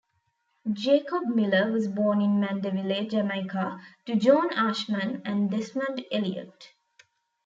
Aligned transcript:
Jacob 0.73 1.27
Miller 1.27 1.71
was 1.71 1.87
born 1.87 2.23
in 2.23 2.39
Mandeville, 2.39 3.05
Jamaica 3.07 3.79
to 4.07 4.15
Joan 4.15 4.51
Ashman 4.51 5.21
and 5.25 5.51
Desmond 5.51 6.03
Elliot. 6.11 6.73